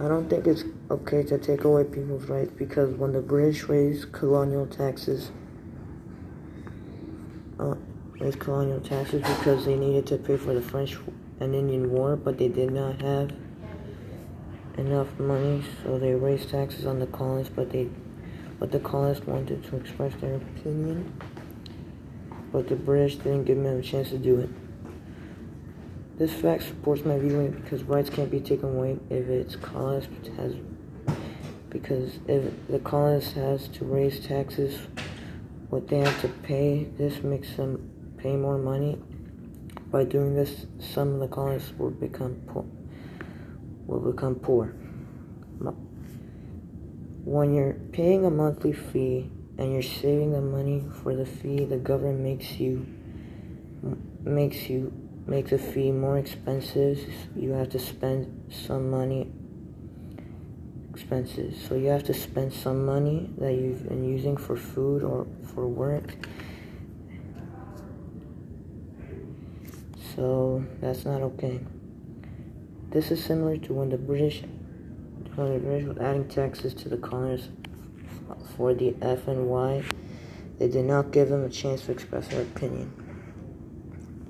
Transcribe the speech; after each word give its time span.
I 0.00 0.08
don't 0.08 0.28
think 0.28 0.46
it's 0.48 0.64
okay 0.90 1.22
to 1.22 1.38
take 1.38 1.62
away 1.62 1.84
people's 1.84 2.24
rights 2.24 2.50
because 2.56 2.92
when 2.96 3.12
the 3.12 3.20
British 3.20 3.64
raised 3.64 4.10
colonial 4.10 4.66
taxes, 4.66 5.30
uh, 7.60 7.76
raised 8.18 8.40
colonial 8.40 8.80
taxes 8.80 9.22
because 9.22 9.64
they 9.64 9.76
needed 9.76 10.04
to 10.08 10.18
pay 10.18 10.36
for 10.36 10.52
the 10.52 10.60
French 10.60 10.96
and 11.38 11.54
Indian 11.54 11.92
War, 11.92 12.16
but 12.16 12.38
they 12.38 12.48
did 12.48 12.72
not 12.72 13.00
have 13.02 13.30
enough 14.76 15.16
money, 15.20 15.62
so 15.84 15.96
they 15.96 16.12
raised 16.12 16.50
taxes 16.50 16.86
on 16.86 16.98
the 16.98 17.06
colonists, 17.06 17.52
but 17.54 17.70
they, 17.70 17.88
but 18.58 18.72
the 18.72 18.80
colonists 18.80 19.24
wanted 19.26 19.62
to 19.62 19.76
express 19.76 20.12
their 20.20 20.34
opinion, 20.34 21.16
but 22.50 22.68
the 22.68 22.74
British 22.74 23.14
didn't 23.16 23.44
give 23.44 23.62
them 23.62 23.78
a 23.78 23.82
chance 23.82 24.08
to 24.08 24.18
do 24.18 24.40
it. 24.40 24.50
This 26.16 26.32
fact 26.32 26.62
supports 26.62 27.04
my 27.04 27.18
viewpoint 27.18 27.60
because 27.62 27.82
rights 27.82 28.08
can't 28.08 28.30
be 28.30 28.38
taken 28.38 28.68
away 28.68 28.98
if 29.10 29.26
its 29.28 29.56
colonist 29.56 30.08
has 30.36 30.54
because 31.70 32.20
if 32.28 32.52
the 32.68 32.78
colonist 32.78 33.32
has 33.32 33.66
to 33.66 33.84
raise 33.84 34.24
taxes 34.24 34.78
what 35.70 35.88
they 35.88 35.98
have 35.98 36.20
to 36.20 36.28
pay 36.28 36.84
this 36.96 37.24
makes 37.24 37.56
them 37.56 37.90
pay 38.16 38.36
more 38.36 38.58
money. 38.58 38.96
By 39.90 40.04
doing 40.04 40.36
this 40.36 40.66
some 40.78 41.14
of 41.14 41.20
the 41.20 41.26
colonists 41.26 41.72
will 41.76 41.90
become 41.90 42.40
poor 42.46 42.64
will 43.86 44.12
become 44.12 44.36
poor. 44.36 44.66
When 47.24 47.54
you're 47.54 47.74
paying 47.90 48.24
a 48.24 48.30
monthly 48.30 48.72
fee 48.72 49.32
and 49.58 49.72
you're 49.72 49.82
saving 49.82 50.30
the 50.32 50.40
money 50.40 50.84
for 51.02 51.16
the 51.16 51.26
fee 51.26 51.64
the 51.64 51.78
government 51.78 52.20
makes 52.20 52.52
you 52.52 52.86
makes 54.22 54.70
you 54.70 54.92
make 55.26 55.48
the 55.48 55.58
fee 55.58 55.90
more 55.90 56.18
expensive, 56.18 56.98
you 57.34 57.52
have 57.52 57.70
to 57.70 57.78
spend 57.78 58.52
some 58.52 58.90
money 58.90 59.30
expenses. 60.90 61.60
So 61.68 61.74
you 61.74 61.88
have 61.88 62.04
to 62.04 62.14
spend 62.14 62.52
some 62.52 62.84
money 62.84 63.30
that 63.38 63.52
you've 63.54 63.88
been 63.88 64.04
using 64.04 64.36
for 64.36 64.56
food 64.56 65.02
or 65.02 65.26
for 65.54 65.66
work. 65.66 66.14
So 70.14 70.64
that's 70.80 71.04
not 71.04 71.22
okay. 71.22 71.60
This 72.90 73.10
is 73.10 73.24
similar 73.24 73.56
to 73.56 73.72
when 73.72 73.88
the 73.88 73.98
British 73.98 74.42
when 75.34 75.52
the 75.52 75.58
British 75.58 75.88
was 75.88 75.98
adding 75.98 76.28
taxes 76.28 76.74
to 76.74 76.88
the 76.88 76.96
colonists 76.96 77.48
for 78.56 78.72
the 78.72 78.94
F 79.02 79.26
and 79.26 79.48
Y. 79.48 79.82
They 80.58 80.68
did 80.68 80.84
not 80.84 81.10
give 81.10 81.28
them 81.28 81.44
a 81.44 81.48
chance 81.48 81.86
to 81.86 81.92
express 81.92 82.28
their 82.28 82.42
opinion. 82.42 82.92